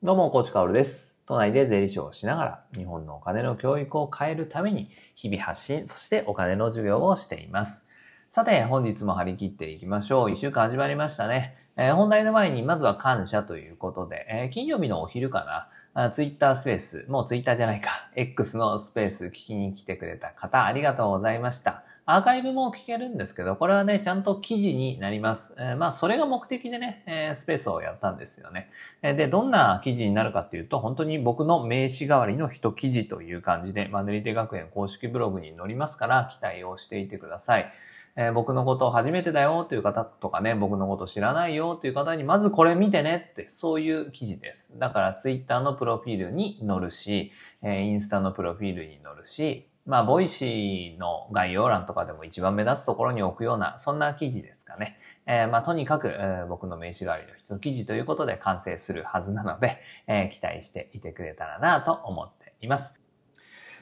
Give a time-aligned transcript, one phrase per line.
[0.00, 1.20] どうも、コーチカオルです。
[1.26, 7.88] 都内で税理士をしながら、日本のお金の教育を変えるために、日々発信、そしてお金の授業をしています。
[8.30, 10.30] さて、本日も張り切っていきましょう。
[10.30, 11.56] 一週間始まりましたね。
[11.76, 21.82] えー本題の前に、まずは感謝ということで、えー金曜日のお昼かな、ツイッタースペース、もうツイッターじゃないか、X のスペース聞きに来てくれた方、ありがとうございました。
[22.10, 25.54] アーカイブも聞けるんですけど、これはね、ちゃんと記事になります。
[25.58, 28.70] えーまあ、それが目的でね、えースペースをやったんですよね。
[29.02, 37.70] えで、どんな記事になるかっていうと、本当に僕の名刺代わりの一記事という感じで、マネリテ学園公式ブログに載りますから、期待をしていてください。
[38.16, 44.78] えー僕のことを初めてだよという方とかね、僕のこと知らないよという方に、まずこれ見てねって、そういう記事です。
[44.78, 54.98] だから、ツイッターのプロフィールに載るし、えーインスタのプロフィールに載るし、まあ、ボイシーの概要欄とかでも一番目立つところに置くような、そんな記事ですかね。
[55.24, 63.00] えーまあ、とにかく、えー僕の名刺代わりの一記事ということで完成するはずなので、えー期待していてくれたらなと思っています。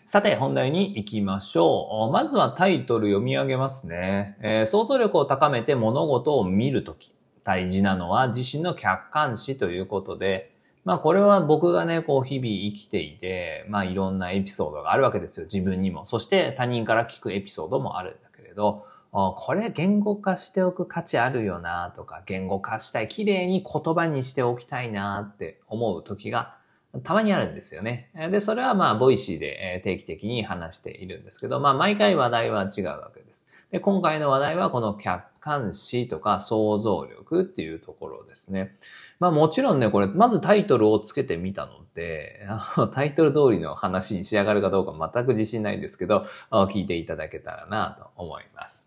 [0.07, 2.13] さて、本題に行きましょう。
[2.13, 4.37] まずはタイトル読み上げますね。
[4.43, 10.56] えー想像力を高めて物事を見るとき、大事なのは自身の客観視ということで、
[10.87, 15.47] まあこれは僕がね、こう日々生きていて、まあいろんなエピソードがあるわけですよ。
[15.53, 16.05] 自分にも。
[16.05, 26.55] そして他人から聞くエピソードもあるんだけれど、これ言語化しておく価値あるよなとか、言語化したい、綺麗に言葉にしておきたいなって思う時が
[27.03, 28.11] たまにあるんですよね。
[28.31, 33.47] で、それはまあ、ボイシーで定期的に話しているんですけど、まあ、毎回話題は違うわけです。
[33.71, 38.77] で、今回の話題はこの客観視とか想像力っていうところですね。
[39.19, 42.47] まあもちろんね、これ、まずタイトルをつけてみたので、
[42.93, 48.87] タイトル通りの話に仕上がるかどうか全く自信ないんですけど、聞いていただけたらなと思います。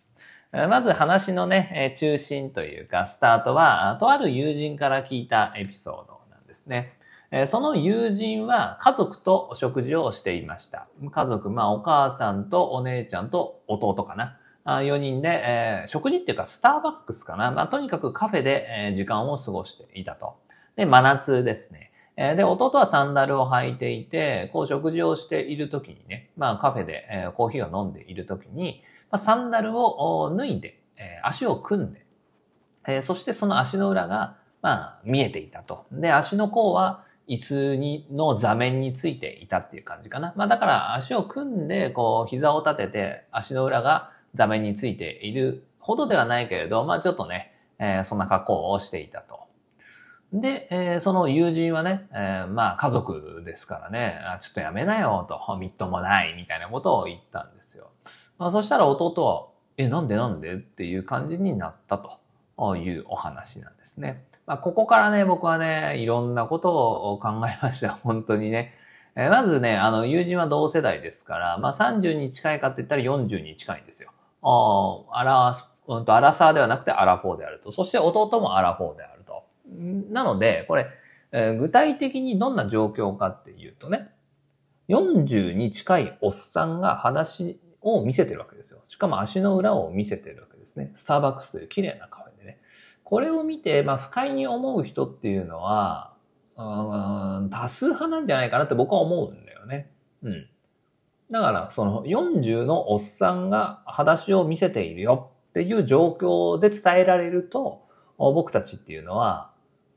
[0.52, 6.99] まず話のね、中心というか、スタートは、とある友人から聞いたエピソードなんですね。
[7.48, 10.88] その友人は家族と食事をしていました。
[11.12, 14.38] 家族、まあお母さんとお姉ちゃんと弟かな。
[14.66, 17.52] 4人で、えー食事っていうかスターバックスかな。
[17.52, 20.40] まあとにかくカフェで、時間を過ごしていたと。
[20.76, 21.92] で、真夏ですね。
[22.16, 28.84] で、弟はサンダルを履いていて、こう食事をしている時にね、まあカフェで、コーヒーを飲んでいる時に、
[29.18, 30.82] サンダルを脱いで、
[31.24, 35.86] 足を組んで、そしてその足の裏が、まあ、見えていたと。
[35.92, 40.34] で、足の甲は椅子に、の座面についていたっていう感じかな。
[40.36, 49.40] まあ、だから足を組んで、こう、膝を立てて、足の裏が座面についているほどではないけれど、まあ、ちょっとね、えーそんな格好をしていたと。
[50.34, 57.90] で、えーその友人はね、えーまあ家族ですからね、あちょっとやめなよと、みっともないみたいなことを言ったんですよ。
[58.38, 59.48] まあ、そしたら弟は、
[59.78, 64.26] え、なんでなんでっていう感じになったというお話なんですね。
[64.50, 66.72] まあ、ここからね、僕はね、いろんなこと
[67.12, 67.90] を考えました。
[68.04, 68.74] 本当にね。
[69.16, 74.10] えーまずね、あの、友人は同世代ですから、まあ、30に近いかって言ったら40に近いんですよ。
[74.42, 75.56] ああ、アラ、
[75.88, 77.72] うんと、アラサーではなくてアラフォーであると。
[77.72, 79.44] そして弟もアラフォーであると。
[80.12, 80.88] なので、これ、
[81.32, 84.10] えー具体的にどんな状況かっていうとね、
[84.88, 88.80] 40に近いおっさんが裸足を見せてるわけですよ。
[88.84, 90.90] しかも足の裏を見せてるわけですね。
[90.96, 92.29] スターバックスという綺麗なカフェ。
[93.10, 96.14] これを見て、まあ、不快に思う人っていうのは、
[96.56, 99.90] 多数派なんじゃないかなって僕は思うんだよね。
[100.22, 100.48] うん。
[101.32, 107.82] だから、その40のおっさんが裸足を見せているよっていう状況で伝えられると、
[108.20, 109.50] 僕たちっていうのは、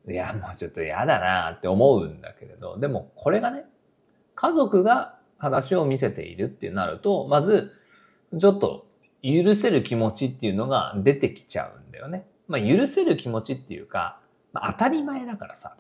[0.09, 3.67] いや、もうちょっと嫌だなって思うんだけれど、でもこれがね、
[4.35, 7.73] 家族が話を見せているってなると、まず、
[8.41, 8.87] ちょっと
[9.23, 12.27] 許せる気持ちっていうのが出てきちゃうんだよね。
[12.49, 14.21] まあ、許せる気持ちっていうか、
[14.53, 15.77] まあ、当たり前だからさ、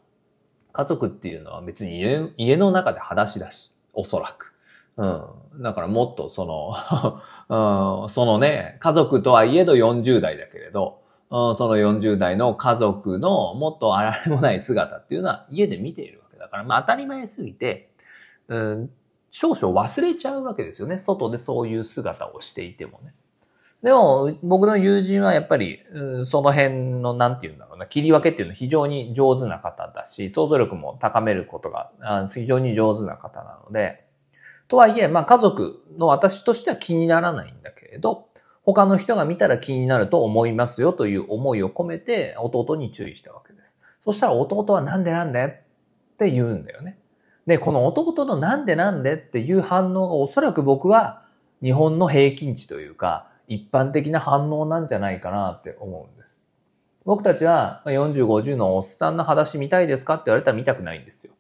[0.73, 4.55] 家族っていうのは別に家家の中で裸足だし、おそらく。
[4.97, 5.07] う
[5.59, 5.63] ん。
[5.63, 7.23] だからもっとその、
[8.03, 17.91] うん、そのね、家族とはいえど40代だけれど、うんその40代の家族のもっとあられもない姿っていうのは家で見ているわけだから、まあ当たり前すぎて、
[18.49, 18.91] うん、
[19.31, 20.99] 少々忘れちゃうわけですよね。
[20.99, 23.15] 外でそういう姿をしていてもね。
[23.83, 25.81] でも、僕の友人はやっぱり、
[26.25, 31.91] その辺の、なんて言うんだろうな、切り分けっていうのは非常に上手な方だし、想像力も高めることが
[32.33, 34.05] 非常に上手な方なので、
[34.69, 38.29] とはいえ、まあ家族の私としては気にならないんだけれど、
[38.63, 43.81] 他の人が見たら気になると思いますよという思いを込めて弟に注意したわけです。
[44.01, 46.99] そしたら弟はなんでなんでって言うんだよね。
[47.49, 51.25] で、この弟のなんでなんでっていう反応がおそらく僕は
[51.61, 56.43] 日本の平均値というか一般的な反応なんじゃないかなって思うんです。
[57.05, 61.33] 僕たちは40、50のおっさんの裸足見たいですかって言われたら見たくないんですよ。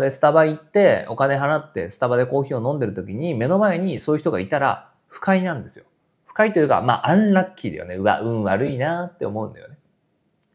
[0.00, 5.84] で、スタバ行ってお金払ってスタバでコーヒーを飲んでる時に目の前にそういう人がいたら不快なんですよ。
[6.26, 7.96] 不快というか、まあ、アンラッキーだよね。
[7.96, 9.78] うわ、運悪いなって思うんだよね。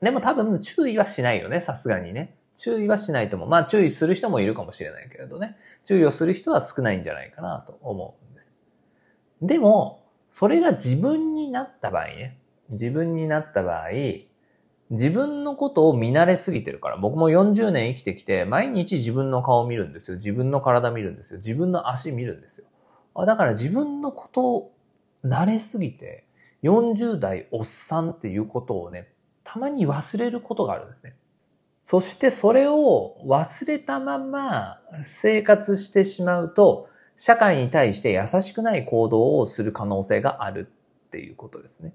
[0.01, 2.37] でも多分注意はしないよね、さすがにね。
[2.55, 3.49] 注意はしないと思う。
[3.49, 5.57] まあ注意する人もいるかもしれないけれどね。
[5.83, 8.55] 注意をする人は少ないんじゃないかなと思うんです。
[9.41, 12.39] でも、それが自分になった場合ね。
[12.69, 13.89] 自分になった場合、
[14.89, 20.17] 自分のことを見慣れすぎてるから、僕も40年生きてきて、毎日自分の顔見るんですよ。
[20.17, 21.37] 自分の体見るんですよ。
[21.37, 22.67] 自分の足見るんですよ。
[23.25, 24.73] だから自分のことを
[25.23, 26.25] 慣れすぎて、
[26.63, 29.09] 40代おっさんっていうことをね、
[29.43, 31.15] たまに忘れることがあるんですね。
[31.83, 40.67] そしてそれを忘れたまま生活してしまうと、社会に対して優しくない行動をする可能性がある
[41.07, 41.93] っていうことですね。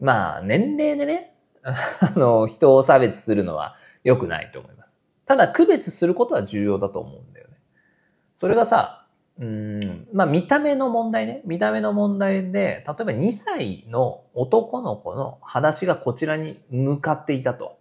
[0.00, 5.00] まあ、年齢でね、 あの、人を差別するのは良くないと思います。
[5.26, 7.54] ただ、区別することは重要だと思うんだよね。
[8.36, 9.06] それがさ、
[9.40, 11.42] うん、まあ見た目の問題ね。
[11.44, 17.78] 見た目の問題で、例えば2歳の男の子の裸足がこちらに向かっていたと。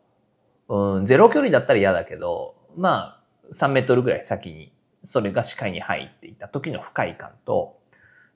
[0.69, 4.71] うん、ゼロ距離だったら嫌だけど、まあ3メートルぐらい先に
[5.07, 7.79] それが視界に入っていた時の不快感と、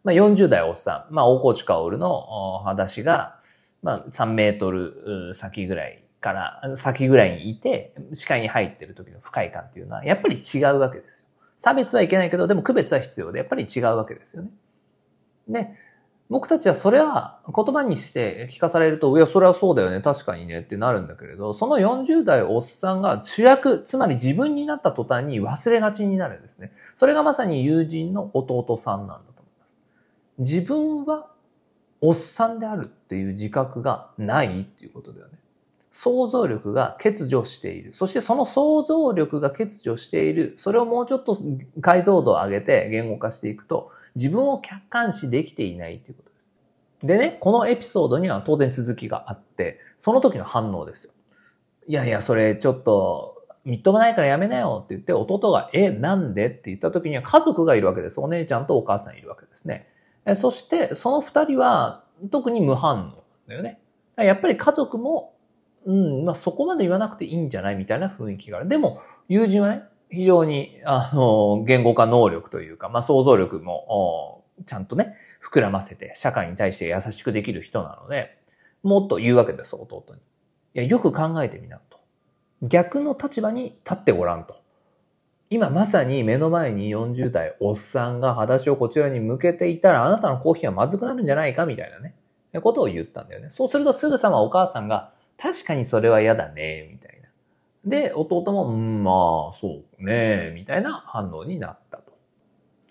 [0.05, 3.39] まあ40代おっさん、まあ大河内薫の裸足が、
[3.83, 11.27] まあ3メートル先ぐらいから、先ぐらいにいて、視界に入ってる時の不快感っていうのはやっぱり違うわけですよ。
[11.57, 14.49] 差別はいけないけど、でも区別は必要で、やっぱり違うわけですよね。
[15.49, 15.69] で、
[16.31, 26.71] 僕たちはそれは言葉にして聞かされると、いや、それはそうだよね、確かにねってなるんだけれど、その40代おっさんが主役、つまり自分になった途端に忘れがちになるんですね。
[26.95, 29.77] それがまさに友人の弟さんなんだと思います。
[30.37, 31.27] 自分は
[31.99, 35.33] おっさんであるっていう自覚がないっていうことだよね。
[35.91, 37.93] 想像力が欠如している。
[37.93, 40.53] そしてその想像力が欠如している。
[40.55, 41.35] それをもうちょっと
[41.81, 46.51] 解像度を上げて言語化していくと、自分を客観視できていないということです。
[47.03, 51.13] でね、このエピソードには当然続きがあって、その時の反応ですよ。
[51.87, 58.19] いやいや、それちょっと、みっともないからやめなよって言って、弟が、え、なんでって言った時には家族がいるわけです。
[58.19, 59.87] お姉ちゃんとお母さんいるわけですね。
[60.35, 63.79] そして、その二人は特に無反応だよね。
[64.17, 65.33] やっぱり家族も
[65.85, 68.69] うん、まあそこまで言わなくていいんじゃないみたいな雰囲気がある。
[68.69, 78.37] でも、友人はね、非常に、あの、言語化能力というか、まあ想像力も、ちゃんとね、膨らませて、社会に対して優しくできる人なので、
[78.83, 80.15] もっと言うわけです、弟に。
[80.15, 80.19] い
[80.73, 81.99] や、よく考えてみな、と。
[82.61, 84.61] 逆の立場に立ってごらんと。
[85.49, 92.15] 今まさに目の前に40代おっさんが裸足をこちらに向けていたら、あなたのコーヒーはまずくなるんじゃないかみたいなね、
[92.61, 93.49] ことを言ったんだよね。
[93.49, 97.10] そうするとすぐさまお母さんが、確かにそれは嫌だね、みたいな。
[97.85, 102.13] で、弟も、うん、まあ、そうね、みたいな反応になったと。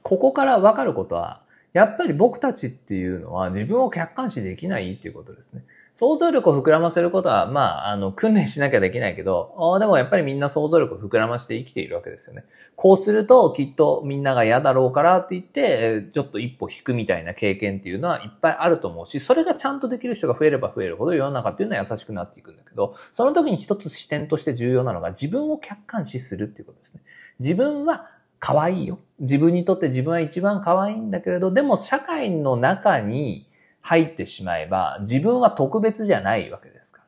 [0.02, 1.42] ここからわかることは、
[1.72, 5.64] やっぱり僕たちっていうのは自分を客観視できないっていうことですね。
[6.00, 12.44] 想像力を膨らませることは、まあ、あの、訓練しなきゃできないけど、あでもやっぱりみんな想像力を膨らまして生きているわけですよね。
[12.74, 27.02] こうするときっとみんなが嫌だろうからって言って、ちょっと一歩引くみたいな経験っていうのはいっぱいあると思うし、それがちゃんとできる人が増えれば増えるほど世の中っていうのは優しくなっていくんだけど、その時に一つ視点として重要なのが自分を客観視するっていうことですね。
[27.40, 28.08] 自分は
[28.38, 29.00] 可愛いよ。
[29.18, 33.49] 自分にとって自分は一番可愛いんだけれど、でも社会の中に
[33.80, 37.02] 入ってしまえば、自分は特別じゃないわけですか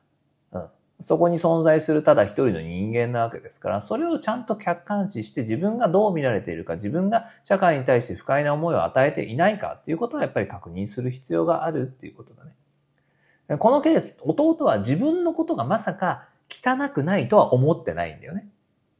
[0.51, 0.61] ら。
[0.61, 0.67] うん。
[0.99, 13.57] そこに存在するただ一人の人間なわけですから、それをちゃんと客観視して自分がどう見られているか、自分が社会に対して不快な思いを与えていないかっていうことはやっぱり確認する必要があるっていうことだね。
[13.57, 18.47] このケース、弟は自分のことがまさか汚くないとは思ってないんだよね。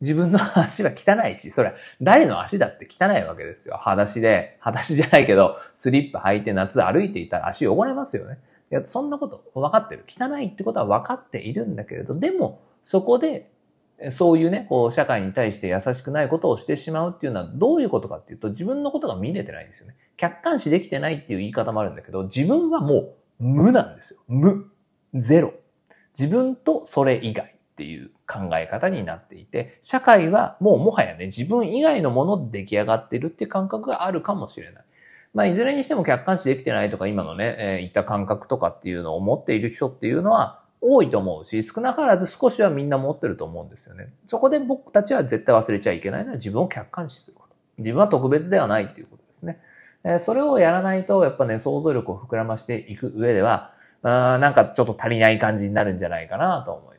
[0.04, 3.78] 自分の足は汚いし、それ誰の足だって汚いわけですよ。
[3.78, 8.38] 裸足で、裸足じゃないけど、スリップ履いて夏歩いていたら足汚れますよね。
[8.70, 10.04] いや、そんなこと分かってる。
[10.06, 13.50] 汚いってことは分かっているんだけれど、でも、そこで、
[14.10, 19.96] そういうね、こう、社会に対して優しくないことをしてしまうっていうのはどういうことかっていうと、自分のことが見れてないんですよね。
[20.18, 24.20] 客観視できてないっていう言い方もあるんだけど、自分はもう無なんですよ。
[24.28, 24.70] 無。
[25.14, 25.54] ゼロ。
[26.18, 27.53] 自分とそれ以外。
[27.74, 34.84] っていう考え方になっていて、社会はもうもはやね、自分以外のもので出来上がってるっていう感覚があるかもしれない。
[35.34, 44.14] まあ、いずれにしても客観視できてないとか、今のね、えー、言った感覚とかっていうのを持っている人っていうのは多いと思うし、少なからず少しはみんな持ってると思うんですよね。
[44.28, 47.56] そこで僕たちは絶対忘れちゃいけないのは自分を客観視すること。
[47.80, 49.60] 自分は特別ではないっていうことですね。
[50.04, 56.93] えー、それをやらないと、やっぱね、想像力を膨らましていく上では、あなんかちょっと足りない感じになるんじゃないかなと思います。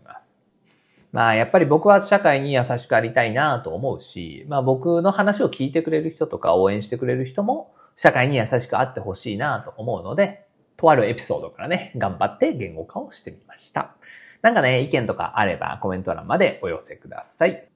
[1.14, 10.44] まあやっぱり僕は社会に優しくありたいなと思うし、まあ僕の話を聞いてくれる人とか応援してくれる人も社会に優しくあってほしいなと思うので、
[10.76, 13.94] とあるエピソードからね、頑張って言語化をしてみました。
[14.42, 17.73] なんかね、意見とかあればコメント欄までお寄せください。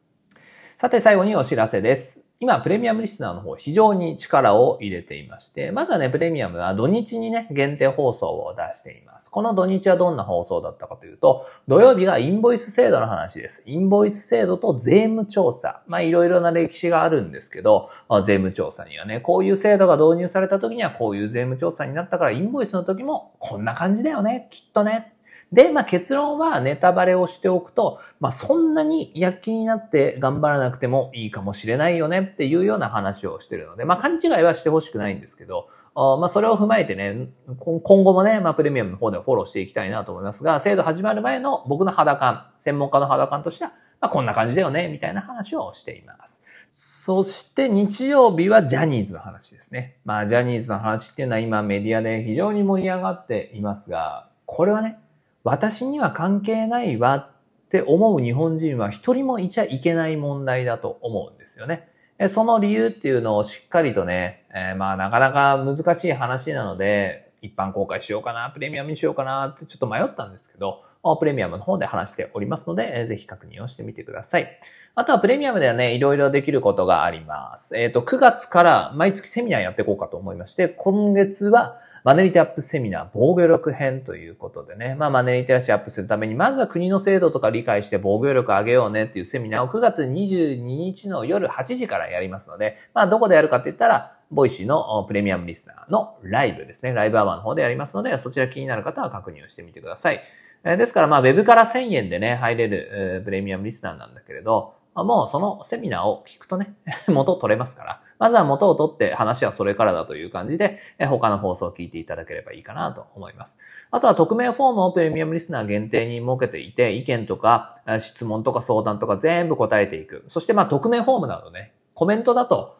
[0.80, 2.24] さて最後にお知らせです。
[2.38, 9.28] 今、プレミアムリスナーの方、非常に力を入れていまして、まずはね、プレミアムは土日にね、限定放送を出しています。
[9.28, 13.64] この土日はどんな放送だったかというと、土曜日がインボイス制度の話です。
[13.66, 15.82] インボイス制度と税務調査。
[15.88, 17.90] まあ、いろいろな歴史があるんですけど、
[18.24, 25.17] 税務調査にはね、こういう制度が導入された時にはこういう税務調査になったから、インボイスの時もこんな感じだよね、きっとね。
[25.52, 37.28] で、まあ結論はネタバレをしておくと、まあそんなに躍起になって頑張らなくてもいいかもしれないよねっていうような話をしてるので、まあ勘違いはしてほしくないんですけど、まあそれを踏まえてね、
[37.58, 46.44] 今後もね、まあプレミアムの方でフォローしていきたいなと思いますが、制度始まる前の僕の肌感、専門家の肌感としては、まあこんな感じだよね、みたいな話をしています。
[46.70, 49.96] そして日曜日はジャニーズの話ですね。
[50.04, 54.98] まあジャニーズの話っていうのは今メディアで非常に盛り上がっていますが、これはね、
[55.44, 57.30] 私には関係ないわっ
[57.68, 61.88] て思う日本人は一人もいちゃいけない問題だと思うんですよね。
[62.28, 70.82] その理由っていうのをしっかりとね、えー、まあなかなか難しい話なので、一般公開しようかな、プレミアムにしようかなってちょっと迷ったんですけど、
[71.20, 74.58] プレミアムの方で話しておりますので、ぜひ確認をしてみてください。
[74.96, 77.78] あとはプレミアムではね、いろいろできることがあります。
[77.78, 96.92] えっ、ー、と、9月から毎月セミナーやっていこうかと思いまして、今月はマネリティアップセミナー防御力編ということでね、まあマネリテラシーアップするために、まずは国の制度とか理解して防御力上げようねっていうセミナーを9月22日の夜8時からやりますので、まあどこでやるかって言ったら、ボイシーのプレミアムリスナーのライブですね。
[96.92, 100.20] ライブアワーの方でやりますので、そちら気になる方は確認をしてみてください。
[100.64, 106.74] ですから、まあ、ウェブから1000円でね、入れるプレミアムリスナーなんだけれど、もうそのセミナーを聞くとね、
[107.08, 113.58] 元取れますから、まずは元を取って話はそれからだという感じで、他の放送を聞いていただければいいかなと思います。
[113.90, 120.24] あとは匿名フォームをプレミアムリスナー限定に設けていて、意見とか質問とか相談とか全部答えていく。
[120.28, 122.78] そしてまあ匿名フォームなどね、コメントだと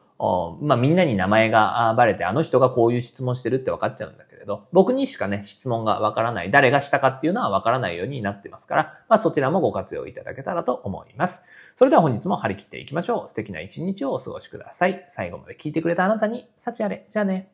[0.61, 11.45] まあみんなに名前がバレてあの人がこういう質問してるって分かっちゃうんだけれど、僕にしかね、質問が分からない、誰がしたかっていうのは分からないようになってますから、まあそちらもご活用いただけたらと思います。
[11.79, 13.29] それでは本日も張り切っていきましょう。
[13.29, 15.05] 素敵な一日をお過ごしください。
[15.07, 17.07] 最後まで聞いてくれたあなたに、幸あれ。
[17.09, 17.53] じゃあね。